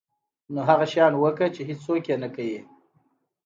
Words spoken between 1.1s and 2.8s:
وکړه چې هیڅوک یې نه کوي.